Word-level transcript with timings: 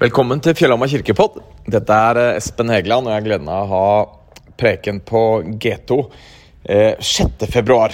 Velkommen 0.00 0.40
til 0.40 0.54
Fjellhamar 0.56 0.88
kirkepodd. 0.88 1.34
Dette 1.68 1.92
er 1.92 2.16
eh, 2.16 2.36
Espen 2.38 2.70
Hegeland, 2.72 3.04
og 3.04 3.12
jeg 3.12 3.18
har 3.18 3.24
gleden 3.26 3.48
av 3.52 3.66
å 3.66 3.68
ha 3.68 4.44
preken 4.56 5.02
på 5.04 5.20
G2 5.60 5.98
eh, 6.64 6.94
6. 7.04 7.44
februar. 7.52 7.92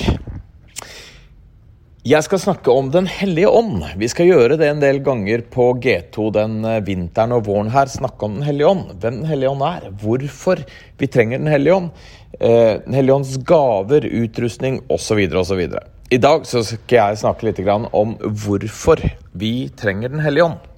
Jeg 2.07 2.23
skal 2.23 2.39
snakke 2.39 2.71
om 2.71 2.93
Den 2.95 3.09
hellige 3.11 3.51
ånd. 3.51 3.83
Vi 3.99 4.07
skal 4.13 4.31
gjøre 4.31 4.59
det 4.61 4.69
en 4.71 4.85
del 4.85 5.01
ganger 5.03 5.43
på 5.51 5.67
G2 5.83 6.29
den 6.37 6.55
eh, 6.63 6.79
vinteren 6.87 7.35
og 7.35 7.49
våren 7.49 7.73
her. 7.75 7.91
Snakke 7.91 8.29
om 8.29 8.39
Den 8.39 8.47
hellige 8.53 8.71
ånd. 8.71 8.95
Hvem 9.03 9.19
Den 9.25 9.27
hellige 9.33 9.57
ånd 9.57 9.67
er. 9.67 9.91
Hvorfor 10.05 10.63
vi 11.03 11.11
trenger 11.11 11.43
Den 11.43 11.51
hellige 11.51 11.81
ånd. 11.81 12.07
Eh, 12.39 12.87
den 12.87 13.01
hellige 13.01 13.19
ånds 13.19 13.35
gaver, 13.51 14.07
utrustning 14.07 14.79
osv. 14.87 15.25
osv. 15.43 15.67
I 16.15 16.23
dag 16.23 16.47
skal 16.47 16.71
jeg 16.87 17.21
snakke 17.27 17.51
litt 17.51 17.67
om 17.67 18.15
hvorfor 18.23 19.03
vi 19.35 19.55
trenger 19.75 20.15
Den 20.15 20.23
hellige 20.23 20.53
ånd. 20.53 20.73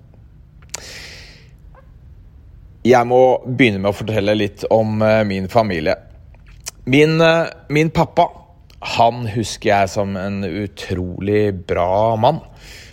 Jeg 2.88 3.04
må 3.10 3.20
begynne 3.44 3.82
med 3.82 3.90
å 3.90 3.96
fortelle 3.96 4.36
litt 4.38 4.62
om 4.72 5.02
uh, 5.02 5.20
min 5.26 5.48
familie. 5.52 5.96
Min, 6.88 7.18
uh, 7.20 7.50
min, 7.74 7.90
pappa 7.92 8.28
han 8.94 9.26
husker 9.28 9.68
jeg 9.72 9.90
som 9.92 10.14
en 10.16 10.38
utrolig 10.46 11.50
bra 11.68 12.14
mann. 12.20 12.38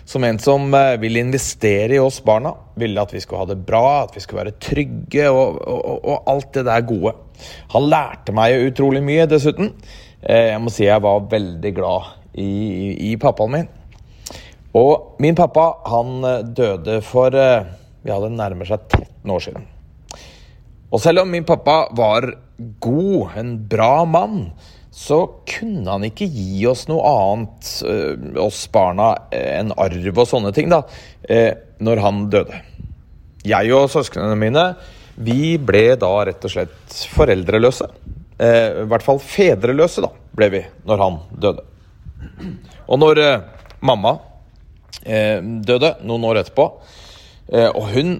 Som 0.04 0.26
en 0.26 0.40
som 0.42 0.66
uh, 0.74 0.98
ville 1.00 1.22
investere 1.22 1.96
i 1.96 2.00
oss 2.02 2.18
barna. 2.26 2.52
Ville 2.76 3.00
at 3.00 3.14
vi 3.14 3.22
skulle 3.22 3.44
ha 3.44 3.48
det 3.48 3.60
bra, 3.68 3.84
at 4.02 4.18
vi 4.18 4.24
skulle 4.24 4.42
være 4.42 4.58
trygge 4.66 5.30
og, 5.30 5.62
og, 5.62 5.94
og 6.02 6.28
alt 6.34 6.50
det 6.58 6.66
der 6.66 6.84
gode. 6.90 7.14
Han 7.72 7.88
lærte 7.88 8.34
meg 8.36 8.66
utrolig 8.66 9.00
mye, 9.06 9.28
dessuten. 9.30 9.70
jeg 10.26 10.60
må 10.60 10.72
si 10.72 10.84
jeg 10.88 11.04
var 11.04 11.24
veldig 11.30 11.72
glad 11.76 12.10
i, 12.34 12.48
i, 12.48 12.90
i 13.12 13.14
pappaen 13.20 13.54
min. 13.54 13.70
Og 14.76 15.22
min 15.24 15.38
pappa 15.38 15.70
han 15.88 16.20
døde 16.56 16.98
for 17.06 17.32
ja, 17.32 18.20
det 18.20 18.34
nærmer 18.34 18.68
seg 18.68 18.84
13 18.90 19.32
år 19.32 19.48
siden. 19.48 19.66
Og 20.90 21.02
selv 21.02 21.24
om 21.24 21.30
min 21.30 21.46
pappa 21.46 21.86
var 21.96 22.28
god, 22.80 23.36
en 23.36 23.52
bra 23.68 24.04
mann, 24.04 24.50
så 24.90 25.18
kunne 25.48 25.90
han 25.90 26.06
ikke 26.06 26.28
gi 26.30 26.62
oss 26.70 26.86
noe 26.88 27.04
annet, 27.10 27.70
uh, 27.84 28.42
oss 28.46 28.62
barna, 28.72 29.10
enn 29.34 29.74
arv 29.76 30.22
og 30.22 30.28
sånne 30.30 30.54
ting, 30.56 30.70
da, 30.72 30.82
uh, 31.28 31.52
når 31.84 32.02
han 32.04 32.22
døde. 32.32 32.62
Jeg 33.46 33.74
og 33.76 33.90
søsknene 33.92 34.38
mine 34.40 34.68
vi 35.16 35.56
ble 35.62 35.94
da 36.00 36.10
rett 36.28 36.42
og 36.44 36.52
slett 36.52 36.96
foreldreløse. 37.14 37.86
I 38.36 38.84
hvert 38.90 39.04
fall 39.04 39.16
fedreløse, 39.22 40.02
da, 40.04 40.10
ble 40.36 40.48
vi 40.52 40.58
når 40.84 41.00
han 41.00 41.14
døde. 41.40 41.62
Og 42.84 43.00
når 43.00 43.20
mamma 43.80 44.12
døde 45.64 45.94
noen 46.04 46.26
år 46.28 46.42
etterpå, 46.42 46.66
Eh, 46.68 47.05
og 47.46 47.84
hun 47.92 48.16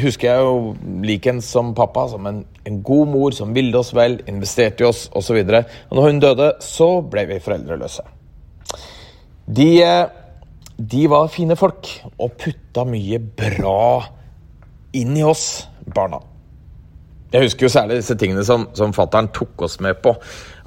husker 0.00 0.30
jeg 0.30 0.44
jo 0.46 0.70
likens 1.04 1.50
som 1.52 1.74
pappa, 1.76 2.06
som 2.08 2.24
en, 2.30 2.38
en, 2.64 2.78
god 2.82 3.10
mor 3.12 3.34
som 3.36 3.52
ville 3.52 3.76
oss 3.76 3.90
vel, 3.92 4.20
investerte 4.30 4.84
i 4.84 4.88
oss 4.88 5.02
osv. 5.12 5.36
Og, 5.42 5.50
så 5.52 5.60
og 5.90 5.98
når 5.98 6.06
hun 6.06 6.22
døde, 6.22 6.48
så 6.64 6.88
ble 7.04 7.26
vi 7.28 7.42
foreldreløse. 7.44 8.06
De, 9.50 9.68
eh, 9.84 10.06
de 10.80 11.04
var 11.12 11.28
fine 11.28 11.56
folk 11.60 11.92
og 12.16 12.36
putta 12.40 12.86
mye 12.88 13.20
bra 13.20 14.06
inn 14.96 15.16
i 15.18 15.24
oss, 15.26 15.66
barna. 15.94 16.22
Jeg 17.30 17.46
husker 17.46 17.66
jo 17.66 17.72
særlig 17.72 18.00
disse 18.00 18.16
tingene 18.18 18.42
som, 18.46 18.66
som 18.74 18.94
fattern 18.94 19.28
tok 19.34 19.66
oss 19.66 19.78
med 19.82 20.00
på. 20.02 20.16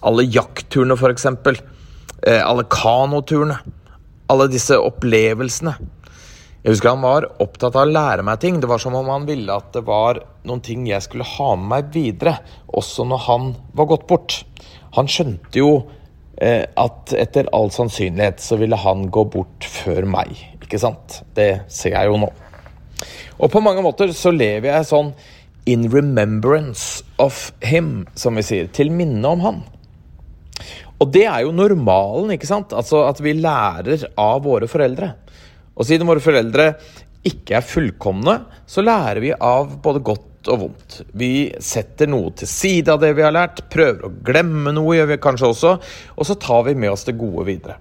Alle 0.05 0.27
jaktturene, 0.29 0.95
f.eks. 0.95 1.25
Eh, 2.23 2.39
alle 2.39 2.63
kanoturene. 2.71 3.57
Alle 4.31 4.47
disse 4.51 4.77
opplevelsene. 4.79 5.75
Jeg 6.63 6.77
husker 6.77 6.93
han 6.93 7.03
var 7.03 7.25
opptatt 7.43 7.75
av 7.75 7.83
å 7.83 7.91
lære 7.91 8.23
meg 8.23 8.39
ting. 8.39 8.61
Det 8.63 8.69
var 8.71 8.79
som 8.79 8.95
om 8.95 9.09
han 9.11 9.25
ville 9.27 9.51
at 9.51 9.73
det 9.75 9.81
var 9.83 10.21
noen 10.47 10.61
ting 10.63 10.85
jeg 10.87 11.03
skulle 11.03 11.27
ha 11.27 11.49
med 11.59 11.67
meg 11.73 11.89
videre, 11.91 12.37
også 12.71 13.03
når 13.09 13.19
han 13.25 13.49
var 13.75 13.89
gått 13.89 14.05
bort. 14.07 14.37
Han 14.95 15.09
skjønte 15.11 15.59
jo 15.59 15.73
eh, 16.39 16.63
at 16.63 17.11
etter 17.19 17.49
all 17.51 17.67
sannsynlighet 17.75 18.39
så 18.39 18.55
ville 18.61 18.79
han 18.79 19.09
gå 19.11 19.25
bort 19.33 19.67
før 19.67 20.07
meg, 20.07 20.31
ikke 20.61 20.79
sant? 20.79 21.19
Det 21.35 21.65
ser 21.67 21.97
jeg 21.97 22.07
jo 22.07 22.21
nå. 22.23 22.31
Og 23.43 23.51
på 23.51 23.59
mange 23.65 23.83
måter 23.83 24.13
så 24.15 24.31
lever 24.31 24.71
jeg 24.71 24.87
sånn 24.87 25.11
in 25.67 25.89
remembrance 25.91 27.03
of 27.19 27.49
him, 27.59 28.05
som 28.15 28.39
vi 28.39 28.45
sier. 28.47 28.71
Til 28.71 28.93
minne 28.95 29.35
om 29.35 29.43
han. 29.43 29.59
Og 31.03 31.11
det 31.11 31.25
er 31.27 31.43
jo 31.43 31.51
normalen, 31.51 32.31
ikke 32.37 32.47
sant? 32.47 32.71
Altså 32.71 33.03
at 33.09 33.19
vi 33.19 33.35
lærer 33.35 34.07
av 34.15 34.45
våre 34.47 34.71
foreldre. 34.71 35.11
Og 35.73 35.87
siden 35.87 36.09
våre 36.09 36.23
foreldre 36.23 36.73
ikke 37.27 37.57
er 37.57 37.65
fullkomne, 37.65 38.37
så 38.67 38.83
lærer 38.83 39.21
vi 39.23 39.31
av 39.33 39.77
både 39.83 40.03
godt 40.03 40.51
og 40.51 40.59
vondt. 40.65 40.99
Vi 41.15 41.53
setter 41.63 42.09
noe 42.11 42.33
til 42.37 42.49
side 42.51 42.91
av 42.91 42.99
det 43.03 43.13
vi 43.15 43.23
har 43.23 43.33
lært, 43.33 43.63
prøver 43.71 44.05
å 44.07 44.13
glemme 44.27 44.73
noe, 44.75 44.97
gjør 44.97 45.13
vi 45.13 45.23
kanskje 45.23 45.49
også, 45.53 45.73
og 46.17 46.27
så 46.27 46.35
tar 46.35 46.67
vi 46.67 46.75
med 46.75 46.91
oss 46.91 47.07
det 47.07 47.15
gode 47.19 47.47
videre. 47.47 47.79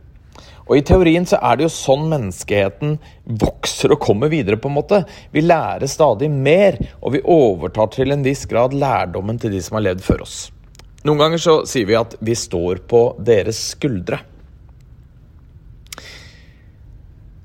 Og 0.68 0.76
I 0.78 0.84
teorien 0.86 1.26
så 1.26 1.40
er 1.42 1.58
det 1.58 1.66
jo 1.66 1.74
sånn 1.74 2.06
menneskeheten 2.08 2.94
vokser 3.42 3.92
og 3.92 4.00
kommer 4.04 4.30
videre. 4.30 4.56
på 4.56 4.70
en 4.70 4.78
måte. 4.78 5.02
Vi 5.32 5.42
lærer 5.42 5.90
stadig 5.90 6.30
mer, 6.30 6.78
og 7.02 7.12
vi 7.12 7.20
overtar 7.24 7.90
til 7.90 8.12
en 8.12 8.22
viss 8.22 8.46
grad 8.46 8.72
lærdommen 8.72 9.38
til 9.38 9.50
de 9.50 9.60
som 9.60 9.74
har 9.76 9.88
levd 9.90 10.04
før 10.06 10.22
oss. 10.22 10.52
Noen 11.04 11.18
ganger 11.18 11.38
så 11.42 11.54
sier 11.66 11.86
vi 11.86 11.98
at 11.98 12.14
vi 12.20 12.34
står 12.38 12.86
på 12.86 13.16
deres 13.18 13.58
skuldre. 13.74 14.20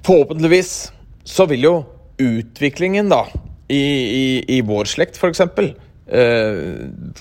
Forhåpentligvis 0.07 0.91
så 1.27 1.45
vil 1.45 1.65
jo 1.65 1.73
utviklingen 2.17 3.09
da 3.11 3.25
i, 3.67 3.75
i, 3.77 4.27
i 4.55 4.61
vår 4.63 4.87
slekt, 4.87 5.17
f.eks., 5.19 5.41
eh, 5.43 6.59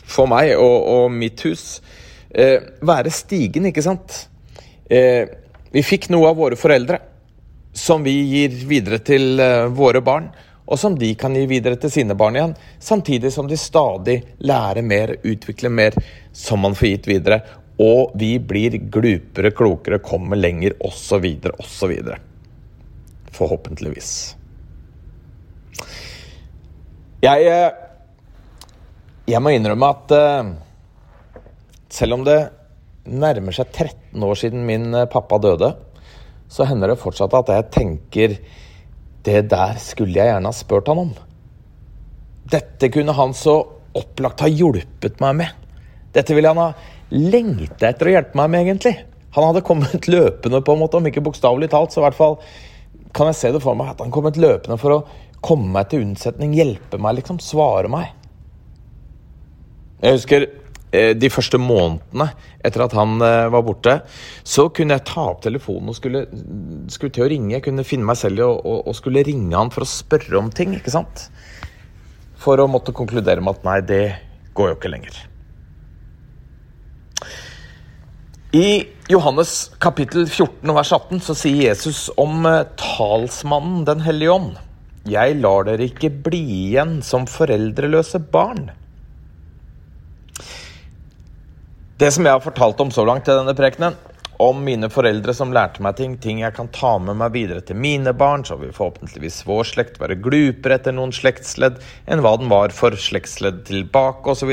for 0.06 0.30
meg 0.30 0.52
og, 0.54 0.76
og 0.92 1.08
mitt 1.10 1.42
hus, 1.48 1.80
eh, 2.30 2.62
være 2.86 3.10
stigende, 3.10 3.72
ikke 3.72 3.82
sant? 3.82 4.20
Eh, 4.86 5.26
vi 5.74 5.82
fikk 5.82 6.06
noe 6.14 6.30
av 6.30 6.38
våre 6.38 6.58
foreldre 6.60 7.00
som 7.74 8.06
vi 8.06 8.14
gir 8.30 8.54
videre 8.70 9.00
til 9.02 9.42
eh, 9.42 9.66
våre 9.66 10.04
barn, 10.06 10.30
og 10.70 10.78
som 10.78 10.94
de 10.94 11.10
kan 11.18 11.34
gi 11.34 11.42
videre 11.50 11.80
til 11.82 11.90
sine 11.90 12.14
barn 12.14 12.38
igjen, 12.38 12.54
samtidig 12.78 13.34
som 13.34 13.50
de 13.50 13.58
stadig 13.58 14.20
lærer 14.46 14.86
mer, 14.86 15.16
utvikler 15.26 15.74
mer, 15.74 15.98
som 16.30 16.62
man 16.62 16.78
får 16.78 16.92
gitt 16.92 17.10
videre. 17.16 17.42
Og 17.82 18.14
vi 18.14 18.36
blir 18.38 18.78
glupere, 18.94 19.50
klokere, 19.50 19.98
kommer 20.06 20.38
lenger, 20.38 20.78
osv., 20.86 21.26
osv. 21.58 21.98
Forhåpentligvis. 23.36 24.12
Jeg, 27.24 27.48
eh, 27.48 27.72
jeg 29.28 29.42
må 29.42 29.52
innrømme 29.52 29.88
at 29.92 30.14
eh, 30.16 30.52
selv 31.92 32.18
om 32.18 32.24
det 32.26 32.38
nærmer 33.06 33.54
seg 33.54 33.70
13 33.72 34.24
år 34.26 34.38
siden 34.38 34.66
min 34.68 34.88
eh, 34.94 35.08
pappa 35.10 35.38
døde, 35.42 35.72
så 36.48 36.66
hender 36.68 36.92
det 36.92 37.00
fortsatt 37.00 37.34
at 37.34 37.52
jeg 37.54 37.70
tenker 37.74 38.36
det 39.26 39.40
der 39.50 39.80
skulle 39.82 40.14
jeg 40.14 40.30
gjerne 40.30 40.52
ha 40.52 40.54
spurt 40.54 40.90
han 40.90 41.02
om. 41.02 41.14
Dette 42.46 42.90
kunne 42.94 43.14
han 43.16 43.34
så 43.34 43.58
opplagt 43.96 44.44
ha 44.44 44.50
hjulpet 44.50 45.18
meg 45.24 45.40
med. 45.40 45.66
Dette 46.14 46.36
ville 46.36 46.52
han 46.52 46.62
ha 46.62 46.70
lengta 47.10 47.90
etter 47.90 48.10
å 48.10 48.14
hjelpe 48.14 48.38
meg 48.38 48.52
med, 48.52 48.66
egentlig. 48.66 48.94
Han 49.36 49.48
hadde 49.48 49.64
kommet 49.66 50.08
løpende, 50.14 50.62
på 50.62 50.76
en 50.76 50.82
måte, 50.84 51.00
om 51.00 51.10
ikke 51.10 51.24
bokstavelig 51.26 51.72
talt, 51.74 51.94
så 51.94 52.02
i 52.02 52.06
hvert 52.06 52.18
fall 52.18 52.38
kan 53.16 53.30
jeg 53.30 53.38
se 53.38 53.54
det 53.54 53.62
for 53.64 53.78
meg 53.78 53.94
at 53.94 54.04
han 54.04 54.12
kommet 54.14 54.38
løpende 54.40 54.76
for 54.80 54.98
å 54.98 55.02
komme 55.44 55.70
meg 55.76 55.90
til 55.90 56.04
unnsetning, 56.04 56.54
hjelpe 56.56 57.00
meg, 57.00 57.20
liksom. 57.20 57.40
Svare 57.42 57.90
meg. 57.92 58.12
Jeg 60.02 60.16
husker 60.18 60.46
eh, 60.92 61.12
de 61.16 61.30
første 61.32 61.60
månedene 61.60 62.28
etter 62.66 62.84
at 62.84 62.96
han 62.98 63.16
eh, 63.24 63.46
var 63.52 63.64
borte, 63.64 63.94
så 64.44 64.68
kunne 64.74 64.98
jeg 64.98 65.06
ta 65.08 65.28
opp 65.32 65.44
telefonen 65.46 65.92
og 65.92 65.98
skulle, 65.98 66.26
skulle 66.92 67.14
til 67.16 67.26
å 67.26 67.30
ringe. 67.32 67.54
Jeg 67.56 67.66
kunne 67.68 67.86
finne 67.86 68.08
meg 68.08 68.20
selv 68.20 68.42
i 68.42 68.44
og 68.46 68.92
skulle 68.98 69.24
ringe 69.26 69.56
han 69.56 69.72
for 69.74 69.86
å 69.86 69.90
spørre 69.90 70.40
om 70.40 70.52
ting, 70.52 70.76
ikke 70.76 70.94
sant? 70.94 71.28
For 72.42 72.60
å 72.60 72.68
måtte 72.70 72.94
konkludere 72.96 73.42
med 73.44 73.56
at 73.56 73.66
nei, 73.66 73.80
det 73.86 74.04
går 74.56 74.72
jo 74.72 74.78
ikke 74.80 74.92
lenger. 74.92 75.24
I 78.56 78.86
Johannes 79.08 79.70
kapittel 79.78 80.28
14 80.28 80.70
vers 80.74 80.92
18 80.92 81.18
så 81.20 81.34
sier 81.36 81.66
Jesus 81.66 82.06
om 82.16 82.46
eh, 82.48 82.62
talsmannen 82.80 83.82
Den 83.84 84.00
hellige 84.00 84.32
ånd. 84.32 84.54
Jeg 85.04 85.34
lar 85.42 85.66
dere 85.66 85.84
ikke 85.90 86.08
bli 86.24 86.40
igjen 86.70 86.94
som 87.04 87.26
foreldreløse 87.28 88.22
barn. 88.32 88.70
Det 92.00 92.08
som 92.14 92.24
jeg 92.24 92.32
har 92.32 92.44
fortalt 92.46 92.80
om 92.80 92.94
så 92.94 93.04
langt 93.04 93.28
i 93.28 93.36
denne 93.36 93.52
prekenen, 93.58 93.98
om 94.40 94.64
mine 94.64 94.88
foreldre 94.92 95.32
som 95.36 95.52
lærte 95.54 95.80
meg 95.84 95.96
ting, 95.96 96.16
ting 96.20 96.40
jeg 96.42 96.54
kan 96.56 96.68
ta 96.72 96.94
med 97.00 97.16
meg 97.20 97.32
videre 97.36 97.62
til 97.64 97.78
mine 97.80 98.12
barn, 98.16 98.44
så 98.44 98.56
vil 98.60 98.72
forhåpentligvis 98.76 99.42
vår 99.48 99.68
slekt 99.68 100.00
være 100.00 100.18
glupere 100.20 100.76
etter 100.76 100.96
noen 100.96 101.14
slektsledd 101.16 101.78
enn 102.08 102.24
hva 102.24 102.34
den 102.40 102.52
var 102.52 102.74
for 102.76 102.96
slektsledd 103.00 103.64
tilbake 103.68 104.32
osv. 104.32 104.52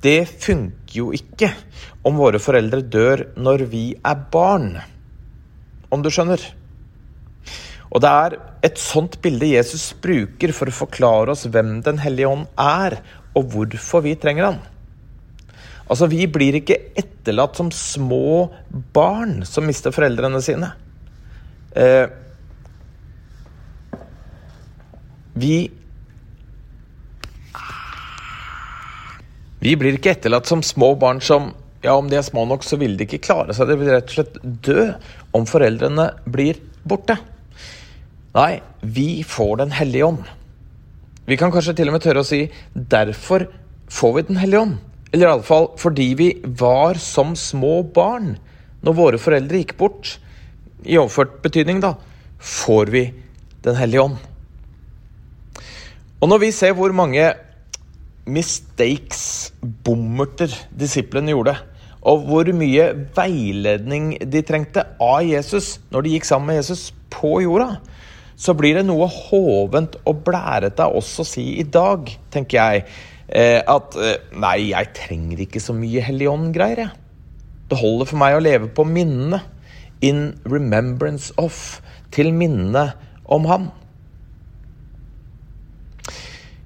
Det 0.00 0.24
funker 0.28 0.96
jo 0.96 1.10
ikke 1.12 1.50
om 2.08 2.16
våre 2.16 2.40
foreldre 2.40 2.80
dør 2.80 3.26
når 3.36 3.66
vi 3.68 3.84
er 3.96 4.24
barn, 4.32 4.72
om 5.92 6.02
du 6.02 6.08
skjønner. 6.12 6.40
Og 7.90 8.02
det 8.02 8.10
er 8.10 8.36
et 8.70 8.78
sånt 8.80 9.18
bilde 9.22 9.50
Jesus 9.50 9.90
bruker 10.00 10.54
for 10.56 10.70
å 10.70 10.76
forklare 10.76 11.34
oss 11.34 11.48
hvem 11.50 11.80
Den 11.84 11.98
hellige 12.00 12.30
ånd 12.30 12.46
er, 12.54 13.00
og 13.34 13.50
hvorfor 13.52 14.04
vi 14.06 14.14
trenger 14.18 14.50
han. 14.50 14.60
Altså, 15.90 16.06
Vi 16.06 16.26
blir 16.30 16.60
ikke 16.60 16.78
etterlatt 16.94 17.58
som 17.58 17.70
små 17.74 18.50
barn 18.94 19.42
som 19.44 19.66
mister 19.66 19.90
foreldrene 19.94 20.40
sine. 20.42 20.70
Eh, 21.74 22.06
vi 25.34 25.70
Vi 29.60 29.74
blir 29.76 29.96
ikke 29.96 30.14
etterlatt 30.14 30.48
som 30.48 30.62
små 30.64 30.94
barn 31.00 31.20
som 31.20 31.52
ja, 31.84 31.94
om 31.96 32.08
de 32.08 32.18
er 32.18 32.24
små 32.24 32.44
nok, 32.48 32.64
så 32.64 32.76
vil 32.80 32.96
de 32.96 33.06
ikke 33.06 33.22
klare 33.24 33.54
seg. 33.56 33.68
De 33.68 33.76
vil 33.80 33.92
rett 33.92 34.10
og 34.10 34.16
slett 34.18 34.36
dø 34.66 34.90
om 35.36 35.46
foreldrene 35.48 36.10
blir 36.28 36.60
borte. 36.88 37.16
Nei, 38.36 38.60
vi 38.80 39.22
får 39.26 39.56
Den 39.62 39.72
hellige 39.74 40.06
ånd. 40.06 40.28
Vi 41.26 41.36
kan 41.40 41.52
kanskje 41.52 41.76
til 41.78 41.90
og 41.90 41.96
med 41.96 42.04
tørre 42.04 42.22
å 42.22 42.26
si 42.26 42.44
derfor 42.74 43.48
får 43.90 44.14
vi 44.16 44.22
Den 44.28 44.40
hellige 44.40 44.64
ånd. 44.66 44.78
Eller 45.10 45.28
iallfall 45.28 45.70
fordi 45.80 46.08
vi 46.14 46.30
var 46.44 47.00
som 47.02 47.34
små 47.36 47.80
barn 47.82 48.36
når 48.86 48.96
våre 48.96 49.20
foreldre 49.20 49.60
gikk 49.60 49.76
bort. 49.80 50.18
I 50.84 50.96
overført 51.00 51.40
betydning, 51.44 51.80
da, 51.80 51.94
får 52.38 52.92
vi 52.92 53.04
Den 53.64 53.76
hellige 53.76 54.04
ånd. 54.04 54.16
Og 56.20 56.28
når 56.28 56.44
vi 56.44 56.52
ser 56.52 56.76
hvor 56.76 56.92
mange 56.92 57.24
mistakes, 58.30 59.52
bommerter, 59.84 60.52
disiplene 60.76 61.34
gjorde, 61.34 61.56
og 62.00 62.24
hvor 62.28 62.48
mye 62.56 62.86
veiledning 63.16 64.14
de 64.32 64.40
trengte 64.46 64.86
av 65.02 65.20
Jesus 65.26 65.74
når 65.92 66.06
de 66.06 66.14
gikk 66.14 66.28
sammen 66.28 66.52
med 66.52 66.60
Jesus 66.62 66.86
på 67.12 67.40
jorda, 67.44 67.74
så 68.40 68.54
blir 68.56 68.78
det 68.78 68.86
noe 68.88 69.04
hovent 69.10 69.98
og 70.08 70.22
blærete 70.24 70.86
av 70.86 70.96
oss 70.96 71.12
å 71.20 71.26
si 71.28 71.58
i 71.60 71.66
dag, 71.68 72.08
tenker 72.32 72.56
jeg. 72.56 72.86
Eh, 73.28 73.60
at 73.60 73.98
eh, 74.00 74.16
nei, 74.40 74.70
jeg 74.72 74.94
trenger 74.96 75.44
ikke 75.44 75.60
så 75.62 75.76
mye 75.76 76.02
Hellig 76.02 76.30
Ånd-greier, 76.30 76.86
jeg. 76.86 76.96
Det 77.70 77.78
holder 77.78 78.08
for 78.08 78.18
meg 78.18 78.34
å 78.34 78.42
leve 78.42 78.70
på 78.74 78.86
minnene. 78.88 79.42
In 80.02 80.32
remembrance 80.48 81.30
of. 81.38 81.78
Til 82.10 82.32
minne 82.34 82.88
om 83.30 83.44
Han. 83.46 83.68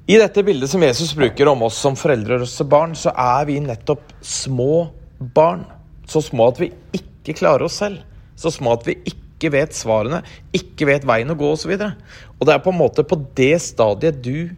I 0.05 0.19
dette 0.21 0.43
bildet 0.45 0.69
som 0.69 0.83
Jesus 0.85 1.15
bruker 1.17 1.49
om 1.49 1.63
oss 1.65 1.79
som 1.81 1.95
foreldreløse 1.97 2.67
barn, 2.69 2.93
så 2.93 3.15
er 3.17 3.47
vi 3.49 3.57
nettopp 3.65 4.11
små 4.21 4.91
barn. 5.33 5.63
Så 6.05 6.21
små 6.27 6.51
at 6.51 6.59
vi 6.61 6.69
ikke 6.93 7.39
klarer 7.39 7.65
oss 7.65 7.79
selv. 7.81 8.03
Så 8.37 8.53
små 8.53 8.75
at 8.77 8.83
vi 8.85 8.99
ikke 9.09 9.49
vet 9.55 9.73
svarene, 9.77 10.21
ikke 10.53 10.91
vet 10.91 11.07
veien 11.09 11.33
å 11.33 11.37
gå 11.41 11.49
osv. 11.55 11.73
Og, 11.73 11.81
så 11.81 12.37
og 12.37 12.45
det 12.45 12.53
er 12.53 12.61
på 12.67 12.75
en 12.75 12.81
måte 12.83 13.05
på 13.09 13.17
det 13.39 13.55
stadiet 13.65 14.19
du 14.25 14.51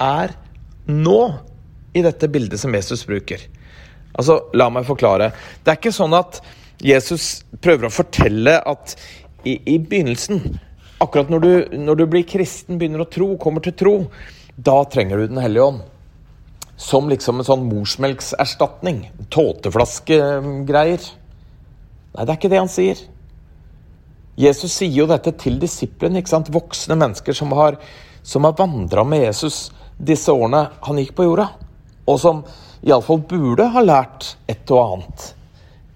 er 0.00 0.32
nå, 0.88 1.20
i 1.94 2.02
dette 2.02 2.26
bildet 2.32 2.58
som 2.58 2.72
Jesus 2.74 3.04
bruker. 3.06 3.44
Altså, 4.16 4.38
La 4.56 4.70
meg 4.72 4.86
forklare. 4.88 5.28
Det 5.62 5.70
er 5.70 5.78
ikke 5.78 5.92
sånn 5.94 6.16
at 6.16 6.40
Jesus 6.82 7.44
prøver 7.62 7.90
å 7.90 7.92
fortelle 7.92 8.56
at 8.56 8.96
i, 9.44 9.58
i 9.68 9.76
begynnelsen, 9.76 10.40
akkurat 11.04 11.28
når 11.30 11.44
du, 11.44 11.52
når 11.84 12.00
du 12.00 12.06
blir 12.16 12.24
kristen, 12.26 12.80
begynner 12.80 13.04
å 13.04 13.10
tro, 13.12 13.28
kommer 13.40 13.62
til 13.62 13.76
tro, 13.78 13.94
da 14.56 14.84
trenger 14.86 15.18
du 15.18 15.26
Den 15.26 15.42
hellige 15.42 15.66
ånd 15.72 15.82
som 16.76 17.08
liksom 17.08 17.38
en 17.38 17.46
sånn 17.46 17.66
morsmelkserstatning. 17.68 19.04
Tåteflaskegreier. 19.30 21.04
Nei, 22.14 22.24
det 22.24 22.32
er 22.32 22.38
ikke 22.38 22.50
det 22.50 22.58
han 22.60 22.70
sier. 22.70 22.98
Jesus 24.38 24.74
sier 24.74 25.04
jo 25.04 25.06
dette 25.06 25.30
til 25.38 25.60
disiplene, 25.62 26.18
ikke 26.18 26.32
sant? 26.32 26.50
voksne 26.50 26.96
mennesker 26.98 27.36
som 27.36 27.54
har, 27.54 27.78
som 28.26 28.46
har 28.46 28.56
vandra 28.58 29.04
med 29.06 29.22
Jesus 29.22 29.68
disse 29.98 30.32
årene 30.34 30.66
han 30.82 30.98
gikk 30.98 31.14
på 31.14 31.28
jorda, 31.28 31.52
og 32.10 32.18
som 32.20 32.42
iallfall 32.84 33.22
burde 33.30 33.68
ha 33.70 33.82
lært 33.84 34.34
et 34.50 34.70
og 34.74 34.82
annet. 34.82 35.28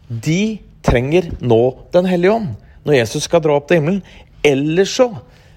De 0.08 0.42
trenger 0.86 1.32
nå 1.44 1.60
Den 1.92 2.06
hellige 2.08 2.32
ånd 2.38 2.54
når 2.86 3.00
Jesus 3.00 3.26
skal 3.26 3.42
dra 3.44 3.58
opp 3.58 3.66
til 3.68 3.80
himmelen. 3.82 4.04
Ellers 4.46 4.94
så 4.96 5.10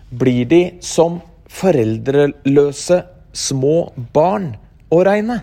blir 0.09 0.49
de 0.49 0.63
som 0.83 1.21
foreldreløse 1.51 3.01
små 3.35 3.91
barn 4.15 4.53
å 4.91 5.01
regne, 5.07 5.41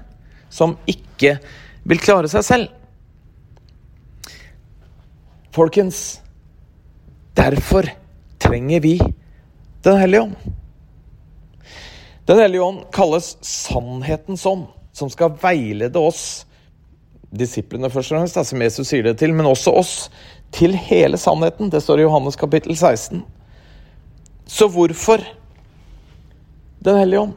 som 0.52 0.76
ikke 0.88 1.36
vil 1.88 2.00
klare 2.02 2.30
seg 2.32 2.46
selv. 2.46 2.72
Folkens, 5.54 6.20
Derfor 7.38 7.90
trenger 8.38 8.80
vi 8.80 9.00
Den 9.82 9.96
hellige 9.96 10.22
ånd. 10.22 10.34
Den 12.26 12.38
hellige 12.38 12.62
ånd 12.62 12.80
kalles 12.92 13.36
sannhetens 13.46 14.42
ånd, 14.46 14.66
som 14.92 15.08
skal 15.08 15.36
veilede 15.40 16.00
oss, 16.02 16.44
disiplene 17.30 17.88
først 17.88 18.10
og 18.12 18.18
fremst, 18.18 18.40
som 18.50 18.64
Jesus 18.64 18.90
sier 18.90 19.06
det 19.06 19.14
til, 19.22 19.32
men 19.32 19.46
også 19.48 19.72
oss, 19.80 19.92
til 20.52 20.74
hele 20.74 21.16
sannheten. 21.16 21.70
Det 21.70 21.80
står 21.84 22.02
i 22.02 22.08
Johannes 22.08 22.36
kapittel 22.36 22.74
16. 22.76 23.22
Så 24.50 24.68
hvorfor 24.74 25.22
Den 26.84 26.98
hellige 26.98 27.20
ånd? 27.20 27.32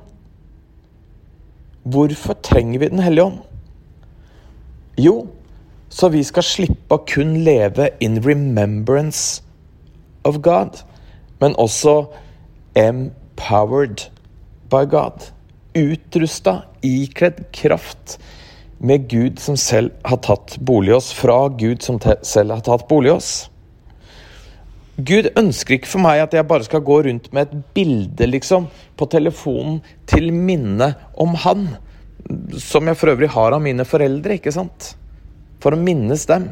Hvorfor 1.84 2.34
trenger 2.34 2.80
vi 2.80 2.90
Den 2.90 3.00
hellige 3.00 3.26
ånd? 3.26 3.40
Jo, 4.98 5.28
så 5.90 6.10
vi 6.14 6.24
skal 6.24 6.46
slippe 6.46 6.96
å 6.96 7.04
kun 7.08 7.40
leve 7.46 7.90
in 8.00 8.20
remembrance 8.22 9.42
of 10.28 10.42
God, 10.46 10.84
men 11.42 11.56
også 11.58 12.06
empowered 12.78 14.06
by 14.70 14.86
God. 14.86 15.32
Utrusta, 15.74 16.62
ikledd 16.86 17.48
kraft 17.56 18.20
med 18.80 19.10
Gud 19.10 19.40
som 19.40 19.58
selv 19.58 19.92
har 20.06 20.22
tatt 20.26 20.58
bolig 20.62 20.94
i 20.94 20.98
oss, 21.00 21.12
fra 21.14 21.48
Gud 21.50 21.82
som 21.82 22.00
selv 22.02 22.56
har 22.56 22.64
tatt 22.66 22.88
bolig 22.90 23.12
i 23.12 23.16
oss. 23.16 23.51
Gud 25.00 25.30
ønsker 25.40 25.78
ikke 25.78 25.90
for 25.90 26.04
meg 26.04 26.20
at 26.20 26.34
jeg 26.36 26.48
bare 26.50 26.68
skal 26.68 26.84
gå 26.84 26.98
rundt 27.08 27.30
med 27.34 27.48
et 27.48 27.68
bilde 27.76 28.28
liksom, 28.28 28.68
på 29.00 29.08
telefonen 29.12 29.80
til 30.10 30.32
minne 30.36 30.92
om 31.16 31.38
Han. 31.46 31.70
Som 32.60 32.90
jeg 32.90 33.00
for 33.00 33.14
øvrig 33.14 33.32
har 33.32 33.56
av 33.56 33.64
mine 33.64 33.86
foreldre, 33.88 34.36
ikke 34.38 34.54
sant? 34.54 34.94
For 35.64 35.74
å 35.74 35.80
minnes 35.80 36.26
dem. 36.30 36.50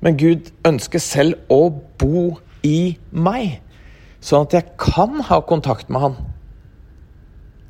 Men 0.00 0.16
Gud 0.20 0.52
ønsker 0.66 1.02
selv 1.02 1.50
å 1.52 1.66
bo 2.00 2.38
i 2.64 2.94
meg, 3.10 3.58
sånn 4.24 4.46
at 4.46 4.56
jeg 4.56 4.76
kan 4.80 5.20
ha 5.28 5.40
kontakt 5.44 5.90
med 5.92 6.04
Han. 6.04 6.20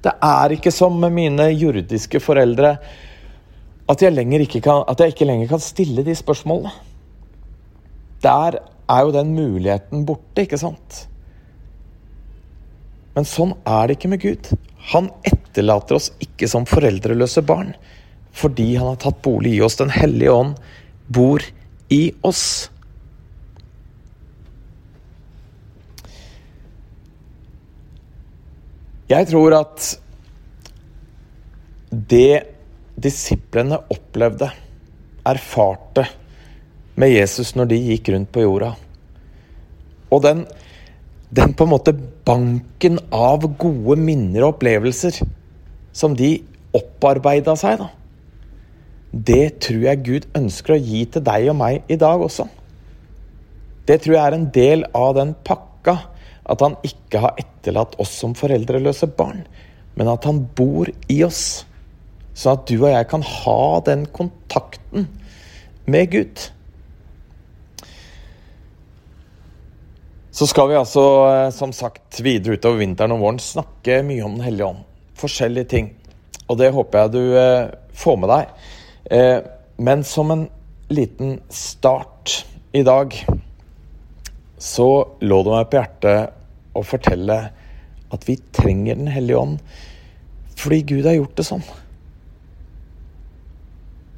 Det 0.04 0.12
er 0.24 0.54
ikke 0.54 0.72
som 0.72 0.94
med 1.00 1.12
mine 1.16 1.50
jordiske 1.52 2.20
foreldre 2.22 2.76
at 3.90 4.02
jeg, 4.04 4.14
kan, 4.62 4.84
at 4.86 5.00
jeg 5.02 5.14
ikke 5.14 5.26
lenger 5.26 5.48
kan 5.50 5.62
stille 5.62 6.04
de 6.06 6.14
spørsmålene. 6.14 6.70
Der 8.22 8.60
er 8.90 9.06
jo 9.06 9.14
den 9.14 9.32
muligheten 9.36 10.04
borte, 10.08 10.44
ikke 10.44 10.58
sant? 10.60 11.04
Men 13.14 13.26
sånn 13.28 13.54
er 13.68 13.88
det 13.88 13.98
ikke 13.98 14.10
med 14.12 14.22
Gud. 14.22 14.50
Han 14.92 15.10
etterlater 15.26 15.98
oss 15.98 16.10
ikke 16.24 16.48
som 16.50 16.68
foreldreløse 16.68 17.44
barn 17.46 17.74
fordi 18.40 18.76
han 18.78 18.92
har 18.92 19.00
tatt 19.02 19.18
bolig 19.24 19.56
i 19.56 19.62
oss. 19.66 19.74
Den 19.80 19.90
hellige 19.90 20.30
ånd 20.30 20.58
bor 21.10 21.42
i 21.90 22.04
oss. 22.22 22.70
Jeg 29.10 29.26
tror 29.32 29.56
at 29.58 29.88
det 31.90 32.46
disiplene 33.02 33.80
opplevde, 33.90 34.52
erfarte 35.26 36.06
med 36.98 37.12
Jesus 37.12 37.54
når 37.56 37.70
de 37.70 37.78
gikk 37.90 38.10
rundt 38.14 38.32
på 38.34 38.44
jorda, 38.44 38.74
og 40.10 40.24
den, 40.24 40.42
den 41.30 41.54
på 41.54 41.66
en 41.66 41.74
måte 41.76 41.94
banken 42.26 42.98
av 43.14 43.46
gode 43.60 43.96
minner 44.00 44.42
og 44.42 44.56
opplevelser 44.56 45.20
som 45.94 46.16
de 46.18 46.34
opparbeida 46.74 47.54
seg, 47.58 47.82
da 47.82 47.90
det 49.10 49.58
tror 49.66 49.82
jeg 49.88 50.02
Gud 50.06 50.26
ønsker 50.38 50.76
å 50.76 50.82
gi 50.82 51.02
til 51.10 51.24
deg 51.26 51.48
og 51.50 51.56
meg 51.58 51.90
i 51.90 51.98
dag 51.98 52.22
også. 52.22 52.46
Det 53.86 53.98
tror 54.04 54.14
jeg 54.14 54.22
er 54.22 54.36
en 54.36 54.50
del 54.54 54.84
av 54.94 55.16
den 55.18 55.34
pakka. 55.46 55.96
At 56.50 56.62
han 56.64 56.76
ikke 56.86 57.20
har 57.22 57.38
etterlatt 57.38 57.96
oss 58.02 58.12
som 58.22 58.32
foreldreløse 58.38 59.06
barn, 59.14 59.44
men 59.94 60.08
at 60.10 60.24
han 60.26 60.40
bor 60.56 60.88
i 61.10 61.18
oss. 61.22 61.64
Sånn 62.34 62.56
at 62.56 62.64
du 62.70 62.80
og 62.80 62.88
jeg 62.90 63.06
kan 63.10 63.22
ha 63.26 63.60
den 63.86 64.06
kontakten 64.14 65.06
med 65.90 66.10
Gud. 66.14 66.46
Så 70.40 70.46
skal 70.46 70.70
vi 70.70 70.76
altså, 70.78 71.02
eh, 71.28 71.50
som 71.52 71.68
sagt, 71.76 72.16
videre 72.24 72.56
utover 72.56 72.78
vinteren 72.80 73.12
og 73.12 73.18
våren 73.20 73.38
snakke 73.44 73.98
mye 74.08 74.22
om 74.24 74.38
Den 74.38 74.46
hellige 74.46 74.68
ånd. 74.70 74.84
Forskjellige 75.20 75.68
ting. 75.68 75.88
Og 76.48 76.56
det 76.56 76.70
håper 76.72 77.02
jeg 77.02 77.10
du 77.12 77.24
eh, 77.36 77.72
får 77.92 78.14
med 78.22 78.30
deg. 78.32 78.54
Eh, 79.12 79.40
men 79.84 80.00
som 80.08 80.32
en 80.32 80.46
liten 80.88 81.34
start 81.52 82.46
i 82.72 82.80
dag, 82.88 83.12
så 84.56 84.86
lå 85.20 85.40
det 85.44 85.52
meg 85.52 85.68
på 85.68 85.76
hjertet 85.76 86.72
å 86.72 86.82
fortelle 86.88 87.36
at 88.08 88.24
vi 88.24 88.38
trenger 88.56 88.96
Den 88.96 89.10
hellige 89.12 89.42
ånd 89.42 89.58
fordi 90.56 90.78
Gud 90.88 91.08
har 91.10 91.18
gjort 91.18 91.36
det 91.36 91.46
sånn. 91.50 91.66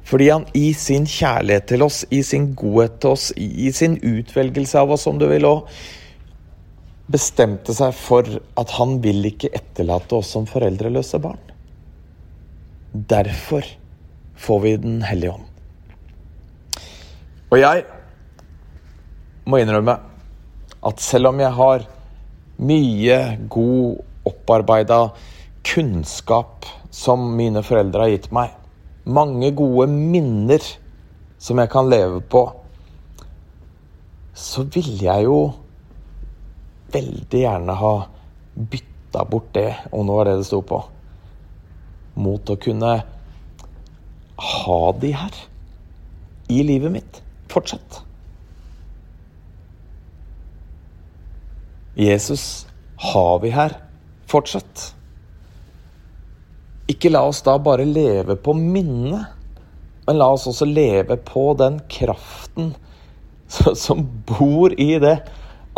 Fordi 0.07 0.29
han 0.29 0.47
i 0.55 0.69
sin 0.71 1.03
kjærlighet 1.03 1.67
til 1.73 1.83
oss, 1.83 1.99
i 2.15 2.21
sin 2.23 2.47
godhet 2.55 2.95
til 3.03 3.17
oss, 3.17 3.27
i 3.35 3.73
sin 3.75 3.99
utvelgelse 3.99 4.79
av 4.79 4.95
oss, 4.95 5.05
om 5.11 5.19
du 5.19 5.27
vil 5.27 5.49
òg, 5.51 5.67
bestemte 7.11 7.73
seg 7.75 7.95
for 7.97 8.27
at 8.59 8.75
han 8.77 8.99
vil 9.03 9.25
ikke 9.27 9.51
etterlate 9.55 10.19
oss 10.19 10.31
som 10.35 10.47
foreldreløse 10.49 11.19
barn. 11.23 11.41
Derfor 12.93 13.65
får 14.35 14.59
vi 14.63 14.77
Den 14.77 15.01
hellige 15.01 15.33
ånd. 15.33 15.49
Og 17.51 17.59
jeg 17.59 17.83
må 19.45 19.59
innrømme 19.59 19.97
at 20.83 20.99
selv 20.99 21.27
om 21.27 21.39
jeg 21.39 21.51
har 21.53 21.85
mye 22.63 23.19
god, 23.49 24.01
opparbeida 24.25 24.99
kunnskap 25.67 26.65
som 26.91 27.33
mine 27.37 27.63
foreldre 27.65 28.05
har 28.05 28.13
gitt 28.13 28.31
meg, 28.35 28.51
mange 29.03 29.51
gode 29.51 29.89
minner 29.91 30.63
som 31.41 31.59
jeg 31.59 31.71
kan 31.73 31.89
leve 31.91 32.21
på, 32.21 32.45
så 34.33 34.63
ville 34.63 35.03
jeg 35.03 35.27
jo 35.27 35.39
veldig 36.93 37.43
gjerne 37.43 37.75
ha 37.79 37.93
bytta 38.53 39.25
bort 39.29 39.51
det, 39.55 39.69
om 39.91 40.07
det 40.07 40.17
var 40.17 40.29
det 40.29 40.37
det 40.39 40.47
sto 40.47 40.61
på, 40.65 40.79
mot 42.13 42.49
å 42.49 42.59
kunne 42.61 42.93
ha 44.43 44.81
de 45.01 45.11
her 45.17 45.37
i 46.53 46.63
livet 46.65 46.91
mitt 46.93 47.21
fortsatt. 47.51 48.01
Jesus 51.95 52.65
har 52.95 53.39
vi 53.39 53.53
her 53.53 53.77
fortsatt. 54.29 54.93
Ikke 56.89 57.11
la 57.13 57.21
oss 57.29 57.43
da 57.45 57.55
bare 57.61 57.85
leve 57.85 58.35
på 58.35 58.55
minnet, 58.57 59.29
men 60.07 60.19
la 60.19 60.31
oss 60.33 60.47
også 60.49 60.65
leve 60.67 61.17
på 61.21 61.51
den 61.59 61.79
kraften 61.89 62.73
som 63.85 64.03
bor 64.27 64.73
i 64.81 64.97
det 64.99 65.19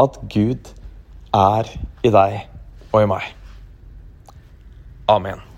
at 0.02 0.18
Gud 0.32 0.72
er 1.36 1.72
i 2.06 2.12
deg 2.14 2.40
og 2.92 3.04
i 3.04 3.10
meg. 3.10 3.28
Amen. 5.12 5.55